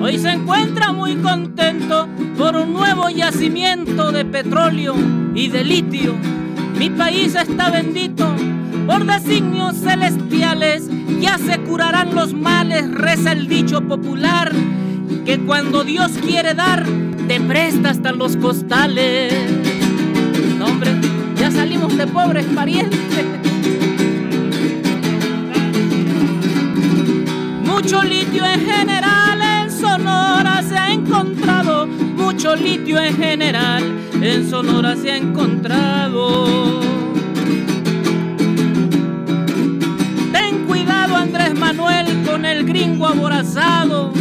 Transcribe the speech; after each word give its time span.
hoy 0.00 0.18
se 0.18 0.30
encuentra 0.30 0.92
muy 0.92 1.16
contento 1.16 2.06
por 2.38 2.54
un 2.54 2.72
nuevo 2.72 3.08
yacimiento 3.08 4.12
de 4.12 4.24
petróleo 4.24 4.94
y 5.34 5.48
de 5.48 5.64
litio. 5.64 6.14
Mi 6.78 6.90
país 6.90 7.34
está 7.34 7.70
bendito 7.70 8.32
por 8.86 9.04
designios 9.04 9.76
celestiales, 9.80 10.88
ya 11.20 11.38
se 11.38 11.58
curarán 11.60 12.14
los 12.14 12.34
males, 12.34 12.88
reza 12.92 13.32
el 13.32 13.48
dicho 13.48 13.80
popular, 13.80 14.52
que 15.24 15.40
cuando 15.40 15.82
Dios 15.82 16.12
quiere 16.24 16.54
dar, 16.54 16.84
te 17.26 17.40
presta 17.40 17.90
hasta 17.90 18.12
los 18.12 18.36
costales. 18.36 19.34
Hombre, 20.64 20.92
ya 21.36 21.50
salimos 21.50 21.96
de 21.96 22.06
pobres 22.06 22.46
parientes. 22.54 23.00
Mucho 27.84 28.02
litio 28.02 28.46
en 28.46 28.64
general 28.64 29.42
en 29.42 29.70
Sonora 29.70 30.62
se 30.62 30.74
ha 30.74 30.90
encontrado, 30.90 31.86
mucho 31.86 32.56
litio 32.56 32.98
en 32.98 33.14
general 33.14 33.82
en 34.22 34.48
Sonora 34.48 34.96
se 34.96 35.12
ha 35.12 35.18
encontrado. 35.18 36.80
Ten 40.32 40.64
cuidado 40.66 41.14
Andrés 41.14 41.52
Manuel 41.58 42.06
con 42.24 42.46
el 42.46 42.64
gringo 42.64 43.06
aborazado, 43.06 44.14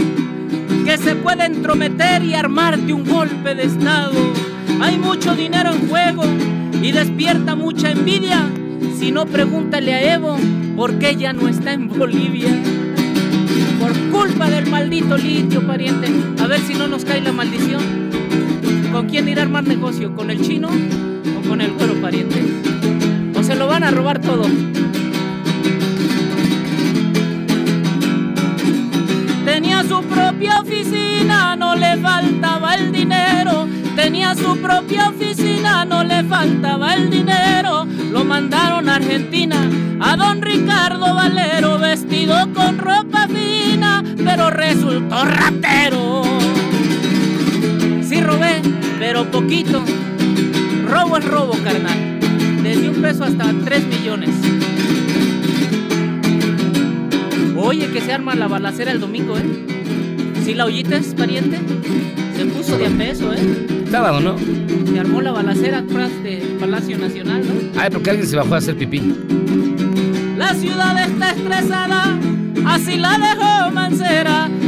que 0.84 0.98
se 0.98 1.16
puede 1.16 1.46
entrometer 1.46 2.22
y 2.26 2.34
armarte 2.34 2.92
un 2.92 3.06
golpe 3.06 3.56
de 3.56 3.64
estado. 3.64 4.20
Hay 4.82 4.98
mucho 4.98 5.38
dinero 5.38 5.72
en 5.72 5.88
juego 5.88 6.24
y 6.82 6.92
despierta 6.92 7.56
mucha 7.56 7.92
envidia. 7.92 8.46
Si 9.00 9.14
no, 9.14 9.26
pregúntale 9.26 9.94
a 9.94 10.16
Evo 10.16 10.36
por 10.76 11.00
qué 11.00 11.16
ya 11.16 11.32
no 11.32 11.48
está 11.48 11.72
en 11.72 11.88
Bolivia 11.88 12.50
culpa 14.28 14.50
del 14.50 14.68
maldito 14.68 15.18
litio, 15.18 15.68
pariente. 15.68 16.08
A 16.42 16.48
ver 16.48 16.62
si 16.62 16.74
no 16.76 16.88
nos 16.88 17.04
cae 17.04 17.20
la 17.20 17.34
maldición. 17.34 17.82
¿Con 18.94 19.10
quién 19.10 19.28
irá 19.28 19.42
a 19.42 19.46
armar 19.46 19.66
negocio? 19.66 20.16
¿Con 20.16 20.32
el 20.32 20.40
chino 20.40 20.70
o 20.70 21.50
con 21.50 21.60
el 21.60 21.74
cuero, 21.74 21.96
pariente? 21.96 22.42
O 23.38 23.44
se 23.44 23.54
lo 23.56 23.68
van 23.68 23.84
a 23.84 23.92
robar 23.92 24.22
todo. 24.22 24.44
Tenía 29.44 29.84
su 29.84 30.02
propia 30.04 30.62
oficina, 30.62 31.58
no 31.58 31.76
le 31.76 31.98
faltaba 31.98 32.76
el 32.76 32.94
dinero. 32.94 33.68
Tenía 33.98 34.36
su 34.36 34.58
propia 34.62 35.10
oficina, 35.10 35.84
no 35.84 36.02
le 36.06 36.24
faltaba 36.24 36.94
el 36.94 37.10
dinero. 37.10 37.86
Lo 38.10 38.24
mandaron 38.24 38.88
a 38.88 38.96
Argentina, 38.96 39.58
a 40.00 40.16
don 40.16 40.42
Ricardo 40.42 41.14
Valero, 41.14 41.78
vestido 41.78 42.36
con 42.54 42.78
ropa 42.78 43.28
fina, 43.28 43.53
pero 44.36 44.50
resultó 44.50 45.26
ratero. 45.26 46.24
Sí 48.02 48.20
robé, 48.20 48.62
pero 48.98 49.30
poquito. 49.30 49.84
Robo 50.90 51.18
es 51.18 51.26
robo, 51.26 51.54
carnal. 51.64 52.20
Desde 52.64 52.90
un 52.90 53.00
peso 53.00 53.26
hasta 53.26 53.54
tres 53.64 53.86
millones. 53.86 54.32
Oye, 57.56 57.92
que 57.92 58.02
se 58.02 58.12
arma 58.12 58.34
la 58.34 58.48
balacera 58.48 58.92
el 58.92 59.00
domingo, 59.00 59.38
¿eh? 59.38 59.44
¿Sí 60.44 60.56
la 60.56 60.66
oyites, 60.66 61.14
pariente? 61.14 61.60
Se 62.36 62.46
puso 62.46 62.76
de 62.80 62.88
a 62.88 62.90
peso, 62.90 63.32
¿eh? 63.34 63.86
Sábado, 63.92 64.20
¿no? 64.20 64.36
Se 64.92 65.00
armó 65.00 65.22
la 65.22 65.32
balacera 65.32 65.80
atrás 65.80 66.10
del 66.24 66.58
Palacio 66.60 66.98
Nacional, 66.98 67.44
¿no? 67.46 67.80
Ay, 67.80 67.92
porque 67.92 68.10
alguien 68.10 68.28
se 68.28 68.36
bajó 68.36 68.56
a 68.56 68.58
hacer 68.58 68.76
pipí. 68.78 69.00
La 70.38 70.56
ciudad 70.56 71.00
está 71.04 71.32
estresada, 71.32 72.18
así 72.66 72.98
la 72.98 73.18
dejó 73.20 73.43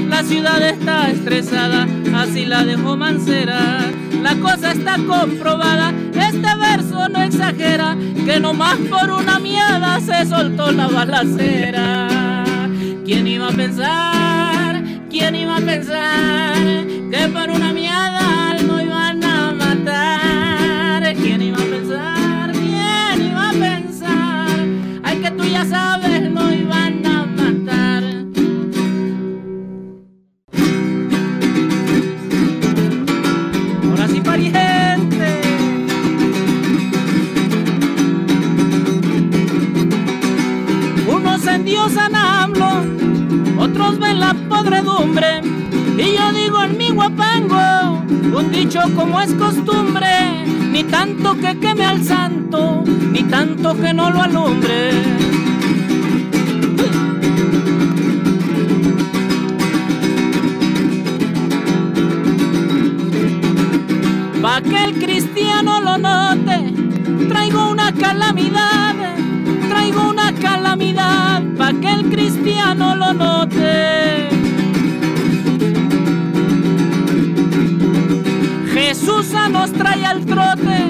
La 0.07 0.21
ciudad 0.23 0.61
está 0.61 1.09
estresada, 1.09 1.87
así 2.15 2.45
la 2.45 2.63
dejó 2.63 2.95
Mancera. 2.95 3.79
La 4.21 4.35
cosa 4.35 4.71
está 4.71 4.97
comprobada, 4.97 5.91
este 6.13 6.55
verso 6.55 7.09
no 7.09 7.23
exagera, 7.23 7.97
que 8.23 8.39
nomás 8.39 8.77
por 8.77 9.09
una 9.09 9.39
mierda 9.39 9.99
se 9.99 10.27
soltó 10.27 10.71
la 10.71 10.87
balacera. 10.87 12.43
¿Quién 13.03 13.27
iba 13.27 13.47
a 13.47 13.51
pensar? 13.51 14.83
¿Quién 15.09 15.35
iba 15.35 15.57
a 15.57 15.61
pensar 15.61 16.85
que 17.09 17.27
por 17.33 17.49
una 17.49 17.73
mierda 17.73 18.14
endiosan 41.65 42.15
a 42.15 42.47
otros 43.57 43.97
ven 43.97 44.19
la 44.19 44.35
podredumbre. 44.47 45.41
Y 45.97 46.15
yo 46.15 46.31
digo 46.31 46.61
en 46.61 46.77
mi 46.77 46.89
guapango, 46.91 48.03
un 48.37 48.51
dicho 48.51 48.81
como 48.95 49.19
es 49.19 49.33
costumbre, 49.33 50.45
ni 50.71 50.83
tanto 50.83 51.35
que 51.37 51.57
queme 51.59 51.85
al 51.85 52.03
santo, 52.03 52.83
ni 53.11 53.23
tanto 53.23 53.75
que 53.75 53.93
no 53.93 54.11
lo 54.11 54.21
alumbre. 54.21 54.91
Pa' 64.39 64.61
que 64.61 64.83
el 64.83 64.93
cristiano 64.99 65.81
lo 65.81 65.97
note, 65.97 66.73
traigo 67.27 67.71
una 67.71 67.91
calamidad, 67.91 68.95
traigo 69.67 70.09
una 70.11 70.24
cristiano 72.65 72.95
lo 72.95 73.13
note. 73.13 74.29
Jesús 78.73 79.33
nos 79.51 79.71
trae 79.73 80.05
al 80.05 80.25
trote, 80.25 80.85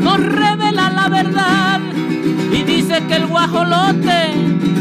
nos 0.00 0.20
revela 0.20 0.90
la 0.90 1.08
verdad 1.08 1.80
y 2.52 2.62
dice 2.62 3.04
que 3.06 3.16
el 3.16 3.26
guajolote 3.26 4.32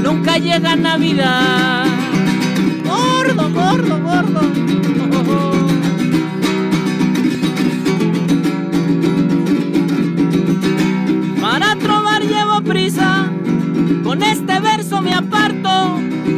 nunca 0.03 0.37
llega 0.37 0.73
a 0.73 0.75
Navidad. 0.75 1.85
Gordo, 2.85 3.49
gordo, 3.49 3.99
gordo. 3.99 4.41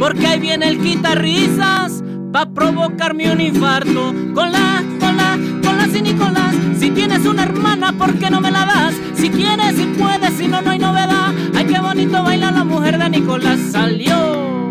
Porque 0.00 0.26
ahí 0.26 0.40
viene 0.40 0.66
el 0.66 0.80
quitarrisas, 0.80 2.02
pa' 2.32 2.46
provocarme 2.46 3.30
un 3.30 3.40
infarto. 3.40 4.14
Con 4.34 4.50
la, 4.50 4.82
con 4.98 5.16
la, 5.16 5.38
con 5.62 5.76
la 5.76 5.86
sin 5.92 6.04
Nicolás, 6.04 6.54
si 6.78 6.90
tienes 6.90 7.26
una 7.26 7.42
hermana, 7.42 7.92
¿por 7.92 8.14
qué 8.14 8.30
no 8.30 8.40
me 8.40 8.50
la 8.50 8.64
das? 8.64 8.94
Si 9.14 9.28
quieres, 9.28 9.76
si 9.76 9.84
puedes, 9.98 10.32
si 10.38 10.48
no, 10.48 10.62
no 10.62 10.70
hay 10.70 10.78
novedad. 10.78 11.34
Ay, 11.54 11.66
qué 11.66 11.78
bonito 11.78 12.22
baila 12.22 12.50
la 12.50 12.64
mujer 12.64 12.98
de 12.98 13.10
Nicolás, 13.10 13.60
salió. 13.72 14.69